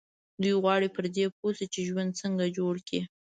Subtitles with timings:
[0.41, 3.01] دوی غواړي پر دې پوه شي چې ژوند څنګه جوړ کړي.